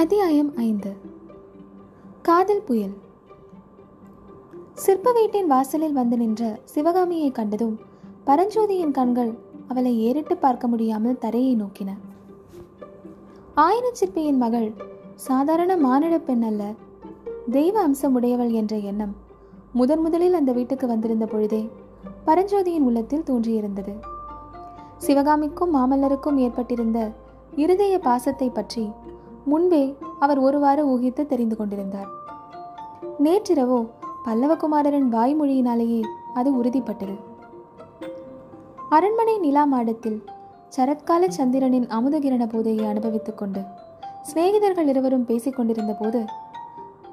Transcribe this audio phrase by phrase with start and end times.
[0.00, 0.96] அத்தியாயம் ஐந்து.
[2.22, 2.94] காதல் புயல்.
[4.74, 7.78] சிற்ப வீட்டின் வாசலில் வந்து நின்ற சிவகாமியை கண்டதும்
[8.26, 9.32] பரஞ்சோதியின் கண்கள்
[9.68, 11.90] அவளை ஏறிட்டு பார்க்க முடியாமல் தரையை நோக்கின.
[13.54, 14.72] ஆயின சிற்பியின் மகள்
[15.14, 16.72] சாதாரண மானிட பெண் அல்ல
[17.50, 19.16] தெய்வ அம்சம் உடையவள் என்ற எண்ணம்
[19.72, 21.70] முதன் முதலில் அந்த வீட்டுக்கு வந்திருந்த பொழுதே
[22.26, 23.94] பரஞ்சோதியின் உள்ளத்தில் தோன்றியிருந்தது.
[24.98, 27.10] சிவகாமிக்கும் மாமல்லருக்கும் ஏற்பட்டிருந்த
[27.56, 28.90] இருதய பாசத்தை பற்றி
[29.44, 32.06] முன்பே அவர் ஒருவாறு ஊகித்து தெரிந்து கொண்டிருந்தார்.
[33.22, 33.88] நேற்றிரவோ
[34.26, 36.02] பல்லவகுமாரரின் வாய்மொழியினாலேயே
[36.34, 37.16] அது உறுதிப்பட்டது.
[38.88, 40.24] அரண்மனை நிலா மாடத்தில்
[40.76, 43.62] சரத்கால சந்திரனின் அமுதகிரண போதையை அனுபவித்துக் கொண்டு
[44.32, 46.24] சிநேகிதர்கள் இருவரும் பேசிக் கொண்டிருந்த போது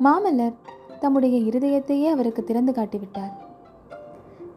[0.03, 0.53] மாமல்லர்
[0.99, 3.31] தம்முடைய இருதயத்தையே அவருக்கு திறந்து காட்டிவிட்டார்.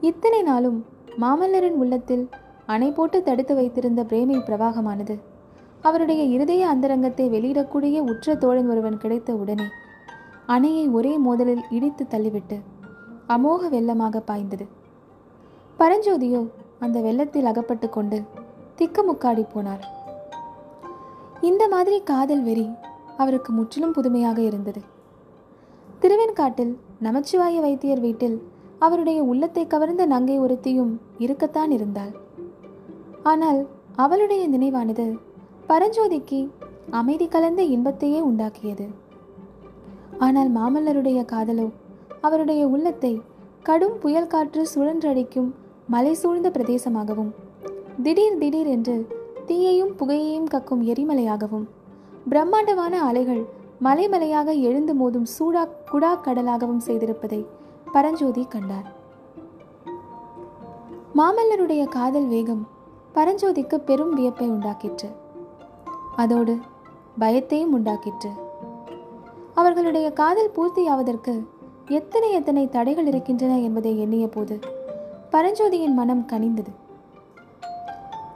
[0.00, 0.84] இத்தனை நாளும்
[1.20, 2.28] மாமல்லரின் உள்ளத்தில்
[2.66, 5.18] அணை போட்டு தடுத்து வைத்திருந்த பிரேமை பிரவாகமானது
[5.82, 9.66] அவருடைய இருதய அந்தரங்கத்தை வெளியிடக்கூடிய உற்ற தோழன் ஒருவன் கிடைத்த உடனே
[10.48, 12.56] அணையை ஒரே மோதலில் இடித்து தள்ளிவிட்டு
[13.34, 14.66] அமோக வெள்ளமாக பாய்ந்தது.
[15.78, 16.42] பரஞ்சோதியோ
[16.78, 18.18] அந்த வெள்ளத்தில் அகப்பட்டு கொண்டு
[18.78, 19.84] திக்குமுக்காடி போனார்.
[21.40, 22.66] இந்த மாதிரி காதல் வெறி
[23.16, 24.80] அவருக்கு முற்றிலும் புதுமையாக இருந்தது.
[26.02, 26.72] திருவெண்காட்டில்
[27.06, 28.36] நமச்சிவாய வைத்தியர் வீட்டில்
[28.78, 32.12] அவருடைய உள்ளத்தை கவர்ந்த நங்கை ஒருத்தியும் இருக்கத்தான் இருந்தாள்.
[33.22, 33.60] ஆனால்
[33.96, 35.06] அவளுடைய நினைவானது
[35.70, 36.38] பரஞ்சோதிக்கு
[36.90, 38.86] அமைதி கலந்த இன்பத்தையே உண்டாக்கியது.
[40.18, 41.66] ஆனால் மாமல்லருடைய காதலோ
[42.20, 43.12] அவருடைய உள்ளத்தை
[43.62, 45.50] கடும் புயல் காற்று சுழன்றடிக்கும்
[45.86, 47.30] மலை சூழ்ந்த பிரதேசமாகவும்
[48.02, 48.96] திடீர் திடீர் என்று
[49.46, 51.66] தீயையும் புகையையும் கக்கும் எரிமலையாகவும்
[52.28, 53.42] பிரம்மாண்டமான அலைகள்
[53.84, 57.46] மலைமலையாக எழுந்து மோதும் சூடா குடா கடலாகவும் செய்திருப்பதை
[57.92, 58.88] பரஞ்சோதி கண்டார்.
[61.16, 62.68] மாமல்லருடைய காதல் வேகம்
[63.14, 65.10] பரஞ்சோதிக்கு பெரும் வியப்பை உண்டாக்கிற்று.
[66.16, 66.58] அதோடு
[67.18, 68.30] பயத்தையும் உண்டாக்கிற்று.
[69.54, 71.46] அவர்களுடைய காதல் பூர்த்தியாவதற்கு
[71.86, 74.58] எத்தனை எத்தனை தடைகள் இருக்கின்றன என்பதை எண்ணிய போது
[75.32, 76.72] பரஞ்சோதியின் மனம் கனிந்தது.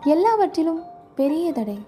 [0.02, 0.82] எல்லாவற்றிலும்
[1.14, 1.78] பெரிய தடை.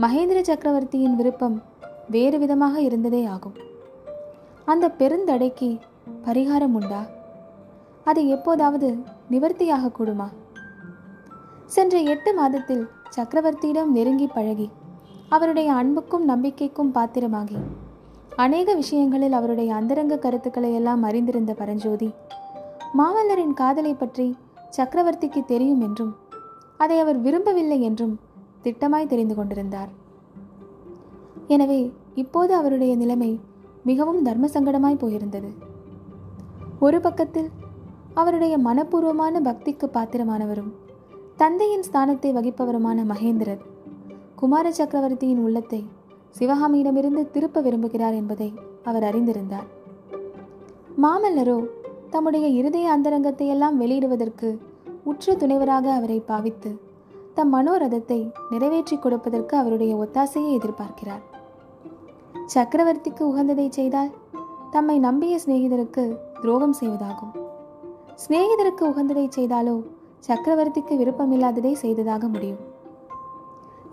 [0.00, 1.62] மகேந்திர சக்கரவர்த்தியின் விருப்பம்
[2.10, 3.52] வேறு விதமாக இருந்ததே ஆகும்.
[4.64, 5.80] அந்த பெருந்தடைக்கு
[6.24, 7.06] பரிகாரம் உண்டா?
[8.04, 8.98] அது எப்போதாவது
[9.30, 10.28] நிவர்த்தியாக கூடுமா
[11.66, 14.70] சென்ற எட்டு மாதத்தில் சக்கரவர்த்தியிடம் நெருங்கி பழகி
[15.34, 17.58] அவருடைய அன்புக்கும் நம்பிக்கைக்கும் பாத்திரமாகி.
[18.44, 22.08] அநேக விஷயங்களில் அவருடைய அந்தரங்க கருத்துக்களை எல்லாம் அறிந்திருந்த பரஞ்சோதி
[22.98, 24.26] மாமல்லரின் காதலை பற்றி
[24.76, 26.12] சக்கரவர்த்திக்கு தெரியும் என்றும்
[26.76, 28.14] அதை அவர் விரும்பவில்லை என்றும்
[28.64, 29.90] திட்டமாய் தெரிந்து கொண்டிருந்தார்.
[31.54, 31.80] எனவே
[32.22, 33.32] இப்போது அவருடைய நிலைமை
[33.88, 35.50] மிகவும் தர்ம சங்கடமாய் போயிருந்தது.
[36.80, 37.50] ஒரு பக்கத்தில்
[38.14, 40.72] அவருடைய மனப்பூர்வமான பக்திக்கு பாத்திரமானவரும்
[41.36, 43.62] தந்தையின் ஸ்தானத்தை வகிப்பவருமான மகேந்திரர்
[44.36, 45.80] குமார சக்கரவர்த்தியின் உள்ளத்தை
[46.38, 48.48] சிவகாமியிடமிருந்து திருப்ப விரும்புகிறார் என்பதை
[48.84, 49.68] அவர் அறிந்திருந்தார்.
[51.02, 51.58] மாமல்லரோ
[52.10, 54.48] தம்முடைய இருதய அந்தரங்கத்தை எல்லாம் வெளியிடுவதற்கு
[55.04, 56.72] உற்ற துணைவராக அவரை பாவித்து
[57.34, 58.18] தம் மனோரதத்தை
[58.50, 61.22] நிறைவேற்றி கொடுப்பதற்கு அவருடைய ஒத்தாசையை எதிர்பார்க்கிறார்.
[62.54, 64.12] சக்கரவர்த்திக்கு உகந்ததை செய்தால்
[64.70, 66.04] தம்மை நம்பிய சிநேகிதருக்கு
[66.40, 67.34] துரோகம் செய்வதாகும்.
[68.14, 69.76] சிநேகிதருக்கு உகந்ததை செய்தாலோ
[70.28, 72.62] சக்கரவர்த்திக்கு விருப்பமில்லாததை செய்ததாக முடியும்.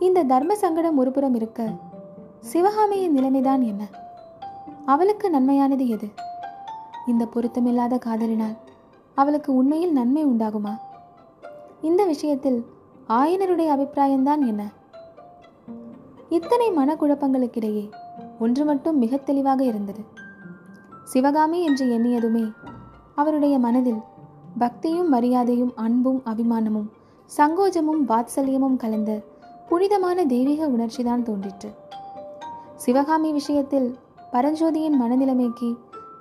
[0.06, 1.74] இந்த தர்ம சங்கடம் ஒருபுறம் இருக்க
[2.40, 3.88] சிவகாமியின் நிலைமைதான் என்ன?
[4.86, 6.08] அவளுக்கு நன்மையானது எது?
[7.08, 8.56] இந்த பொருத்தமில்லாத காதலினால்
[9.14, 10.74] அவளுக்கு உண்மையில் நன்மை உண்டாகுமா?
[11.82, 12.66] இந்த விஷயத்தில்
[13.10, 14.70] ஆயனருடைய அபிப்பிராயம்தான் என்ன?
[16.30, 17.90] இத்தனை மனக்குழப்பங்களுக்கிடையே
[18.40, 20.04] ஒன்று மட்டும் மிக தெளிவாக இருந்தது.
[21.04, 22.54] சிவகாமி என்று எண்ணியதுமே
[23.16, 24.02] அவருடைய மனதில்
[24.60, 26.90] பக்தியும் மரியாதையும் அன்பும் அபிமானமும்
[27.38, 29.12] சங்கோஜமும் வாத்சல்யமும் கலந்த
[29.72, 31.70] புனிதமான தெய்வீக உணர்ச்சிதான் தோன்றிற்று.
[32.76, 33.88] சிவகாமி விஷயத்தில்
[34.34, 35.70] பரஞ்சோதியின் மனநிலைமைக்கு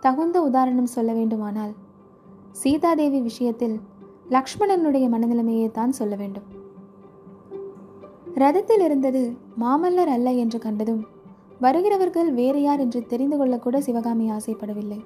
[0.00, 1.72] தகுந்த உதாரணம் சொல்ல வேண்டுமானால்
[2.50, 3.80] சீதாதேவி விஷயத்தில்
[4.30, 6.46] லக்ஷ்மணனுடைய மனநிலைமையை தான் சொல்ல வேண்டும்.
[8.34, 9.22] ரதத்தில் இருந்தது
[9.60, 11.02] மாமல்லர் அல்ல என்று கண்டதும்
[11.60, 15.00] வருகிறவர்கள் வேறு யார் என்று தெரிந்து கொள்ளக்கூட சிவகாமி ஆசைப்படவில்லை.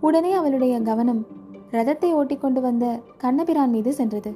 [0.00, 1.26] உடனே அவளுடைய கவனம்
[1.70, 4.32] ரதத்தை ஓட்டிக்கொண்டு வந்த கண்ணபிரான் மீது சென்றது.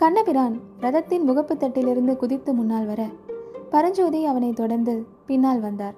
[0.00, 3.08] கண்ணபிரான் ரதத்தின் முகப்பு தட்டிலிருந்து குதித்து முன்னால் வர
[3.70, 5.94] பரஞ்சோதி அவனை தொடர்ந்து பின்னால் வந்தார்.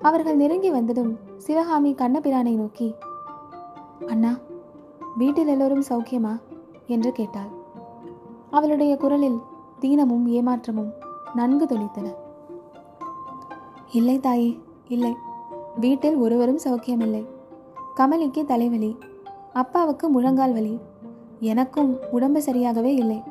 [0.00, 2.94] அவர்கள் நெருங்கி வந்ததும் சிவகாமி கண்ணபிரானை நோக்கி
[4.06, 4.36] அண்ணா
[5.16, 6.40] வீட்டில் எல்லோரும் சௌக்கியமா?
[6.86, 7.48] என்று கேட்டாள்.
[8.50, 9.38] அவளுடைய குரலில்
[9.80, 10.92] தீனமும் ஏமாற்றமும்
[11.34, 12.14] நன்கு தொனித்தன.
[13.90, 15.14] இல்லை தாயே இல்லை.
[15.80, 17.26] வீட்டில் ஒருவரும் சௌக்கியமில்லை.
[17.96, 18.98] கமலிக்கு தலைவலி
[19.52, 20.80] அப்பாவுக்கு முழங்கால் வலி
[21.40, 23.22] எனக்கும் உடம்பு சரியாகவே இல்லை.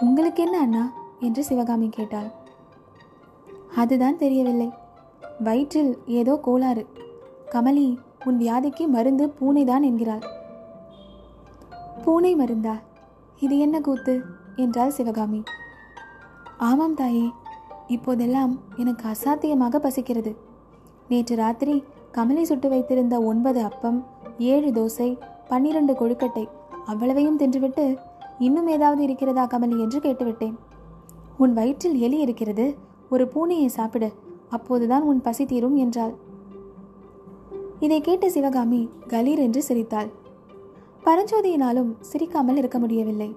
[0.00, 0.92] உங்களுக்கு என்ன அண்ணா?
[1.20, 2.30] என்று சிவகாமி கேட்டாள்.
[3.76, 4.70] அதுதான் தெரியவில்லை.
[5.38, 6.86] வயிற்றில் ஏதோ கோளாறு.
[7.50, 10.22] கமலி உன் வியாதிக்கு மருந்து பூனைதான் என்கிறாள்.
[12.04, 12.80] பூனை மருந்தா?
[13.40, 14.22] இது என்ன கூத்து?
[14.56, 15.42] என்றாள் சிவகாமி.
[16.58, 17.30] ஆமாம் தாயே.
[17.86, 20.36] இப்போதெல்லாம் எனக்கு அசாத்தியமாக பசிக்கிறது.
[21.08, 24.06] நேற்று ராத்திரி கமலி சுட்டு வைத்திருந்த ஒன்பது அப்பம்
[24.38, 26.48] ஏழு தோசை பன்னிரண்டு கொழுக்கட்டை.
[26.86, 27.96] அவ்வளவையும் தின்றுவிட்டு
[28.38, 29.78] இன்னும் ஏதாவது இருக்கிறதா கமலி?
[29.78, 30.54] என்று கேட்டுவிட்டேன்.
[31.36, 32.74] உன் வயிற்றில் எலி இருக்கிறது.
[33.10, 34.12] ஒரு பூனையை சாப்பிடு.
[34.48, 36.14] அப்போதுதான் உன் பசி தீரும் என்றாள்.
[37.80, 40.08] இதை கேட்ட சிவகாமி கலீர் என்று சிரித்தாள்.
[41.04, 43.36] பரஞ்சோதியினாலும் சிரிக்காமல் இருக்க முடியவில்லை.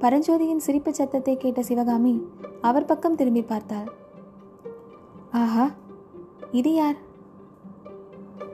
[0.00, 2.26] பரஞ்சோதியின் சிரிப்பு சத்தத்தை கேட்ட சிவகாமி
[2.60, 3.88] அவர் பக்கம் திரும்பி பார்த்தாள்.
[5.30, 5.70] ஆஹா
[6.52, 6.96] இது யார்?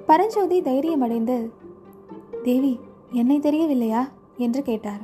[0.07, 1.51] பரஞ்சோதி தைரியமடைந்து
[2.43, 4.09] தேவி என்னை தெரியவில்லையா?
[4.37, 5.01] என்று கேட்டார்.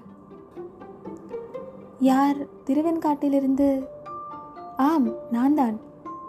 [1.99, 2.37] யார்
[2.67, 3.87] திருவெண்காட்டிலிருந்து?
[4.77, 5.81] ஆம் நான் தான்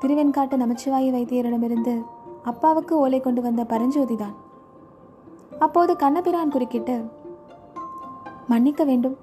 [0.02, 2.06] திருவெண்காட்டு நமச்சிவாயு வைத்தியரிடமிருந்து
[2.44, 4.36] அப்பாவுக்கு ஓலை கொண்டு வந்த பரஞ்சோதிதான்.
[5.60, 7.10] அப்போது கண்ணபிரான் குறுக்கிட்டு
[8.48, 9.18] மன்னிக்க வேண்டும்.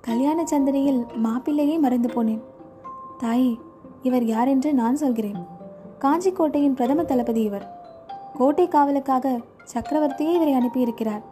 [0.00, 2.40] கல்யாண சந்திரியில் மாப்பிள்ளையே மறந்து போனேன்.
[3.18, 3.58] தாயே
[4.02, 5.46] இவர் யார் என்று நான் சொல்கிறேன்.
[5.98, 7.78] காஞ்சி கோட்டையின் பிரதம தளபதி இவர்.
[8.34, 9.40] கோட்டை காவலுக்காக
[9.72, 11.22] சக்கரவர்த்தியே இவரை அனுப்பியிருக்கிறார்.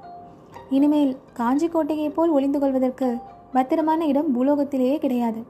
[0.70, 3.08] இனிமேல் காஞ்சி கோட்டையைப் போல் ஒளிந்து கொள்வதற்கு
[3.52, 5.40] பத்திரமான இடம் பூலோகத்திலேயே கிடையாது.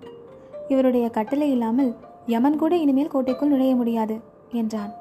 [0.69, 1.91] இவருடைய கட்டளை இல்லாமல்
[2.27, 4.17] யமன் கூட இனிமேல் கோட்டைக்குள் நுழைய முடியாது
[4.53, 4.93] என்றான்.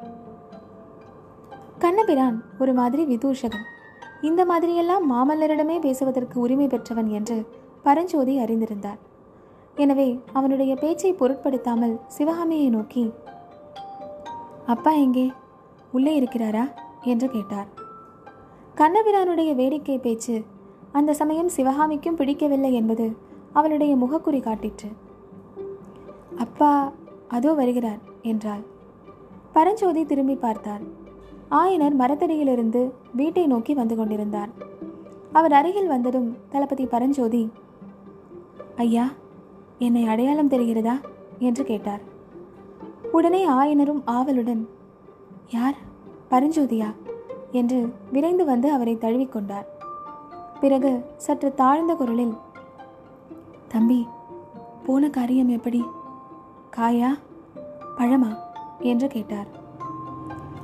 [1.79, 3.65] கண்ணபிரான் ஒரு மாதிரி விதூஷகன்.
[4.21, 7.37] இந்த மாதிரியெல்லாம் மாமல்லரிடமே பேசுவதற்கு உரிமை பெற்றவன் என்று
[7.83, 8.99] பரஞ்சோதி அறிந்திருந்தார்.
[9.75, 13.03] எனவே அவனுடைய பேச்சை பொருட்படுத்தாமல் சிவகாமியை நோக்கி
[14.65, 15.25] அப்பா எங்கே?
[15.91, 16.63] உள்ளே இருக்கிறாரா?
[17.01, 17.67] என்று கேட்டார்.
[18.75, 20.43] கண்ணபிரானுடைய வேடிக்கை பேச்சு
[20.91, 23.15] அந்த சமயம் சிவகாமிக்கும் பிடிக்கவில்லை என்பது
[23.53, 24.91] அவளுடைய முகக்குறி காட்டிற்று.
[26.37, 26.91] அப்பா
[27.27, 28.61] அதோ வருகிறார் என்றாள்.
[29.53, 30.81] பரஞ்சோதி திரும்பி பார்த்தார்.
[31.51, 34.49] ஆயனர் மரத்தடியிலிருந்து வீட்டை நோக்கி வந்து கொண்டிருந்தார்.
[35.31, 37.51] அவர் அருகில் வந்ததும் தளபதி பரஞ்சோதி
[38.75, 39.11] ஐயா
[39.79, 41.01] என்னை அடையாளம் தெரிகிறதா?
[41.39, 42.01] என்று கேட்டார்.
[43.11, 44.69] உடனே ஆயனரும் ஆவலுடன்
[45.49, 45.86] யார்?
[46.31, 46.95] பரஞ்சோதியா
[47.51, 49.65] என்று விரைந்து வந்து அவரை தழுவிக்கொண்டார்
[50.59, 52.33] பிறகு சற்று தாழ்ந்த குரலில்
[53.67, 54.07] தம்பி
[54.85, 55.85] போன காரியம் எப்படி?
[56.77, 57.09] காயா
[57.97, 58.37] பழமா?
[58.79, 59.47] என்று கேட்டார்.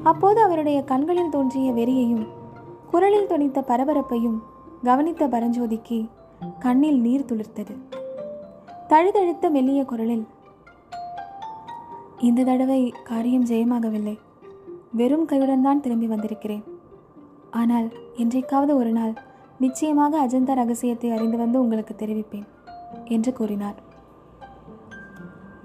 [0.04, 2.27] அப்போது அவருடைய கண்களில் தோன்றிய வெறியையும்
[2.92, 4.44] குரலில் துணித்த பரபரப்பையும்
[4.83, 6.09] கவனித்த பரஞ்சோதிக்கு
[6.59, 7.77] கண்ணில் நீர் துளிர்த்தது.
[8.88, 10.27] தழுதழுத்த மெல்லிய குரலில்
[12.19, 14.19] இந்த தடவை காரியம் ஜெயமாகவில்லை.
[15.00, 16.63] வெறும் கையுடன் தான் திரும்பி வந்திருக்கிறேன்.
[17.60, 17.88] ஆனால்
[18.22, 19.13] என்றைக்காவது ஒரு நாள்
[19.63, 22.48] நிச்சயமாக அஜந்தா ரகசியத்தை அறிந்து வந்து உங்களுக்கு தெரிவிப்பேன்
[23.16, 23.78] என்று கூறினார்.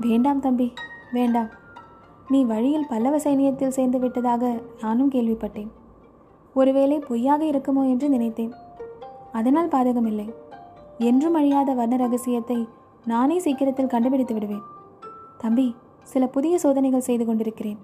[0.06, 0.68] வேண்டாம் தம்பி
[1.16, 1.50] வேண்டாம்.
[2.32, 4.52] நீ வழியில் பல்லவ சைனியத்தில் சேர்ந்து விட்டதாக
[4.82, 5.70] நானும் கேள்விப்பட்டேன்.
[6.56, 8.52] ஒருவேளை பொய்யாக இருக்குமோ என்று நினைத்தேன்.
[9.38, 10.28] அதனால் பாதகமில்லை.
[11.10, 12.58] என்றும் அழியாத வர்ண ரகசியத்தை
[13.12, 14.64] நானே சீக்கிரத்தில் கண்டுபிடித்து விடுவேன்.
[15.42, 15.68] தம்பி
[16.12, 17.78] சில புதிய சோதனைகள் செய்து கொண்டிருக்கிறேன்.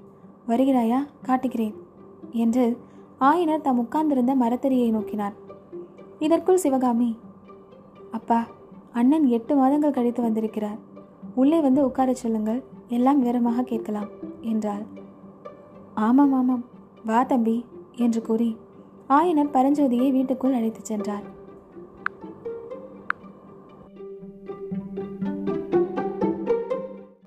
[0.48, 1.06] வருகிறாயா?
[1.22, 1.74] காட்டுகிறேன்
[2.32, 2.78] என்று
[3.20, 5.32] ஆயனர் தாம் உட்கார்ந்திருந்த மரத்தறியை நோக்கினார்.
[6.18, 7.16] இதற்குள் சிவகாமி
[8.12, 8.46] அப்பா
[8.92, 10.78] அண்ணன் எட்டு மாதங்கள் கழித்து வந்திருக்கிறார்.
[11.34, 12.62] உள்ளே வந்து உட்காரச் சொல்லுங்கள்.
[12.88, 14.08] எல்லாம் விவரமாக கேட்கலாம்
[14.40, 14.84] என்றாள்.
[15.94, 16.64] ஆமாம் ஆமாம்.
[17.04, 17.64] வா தம்பி
[17.96, 18.56] என்று கூறி
[19.08, 21.42] ஆயனர் பரஞ்சோதியை வீட்டுக்குள் அழைத்துச் சென்றார்.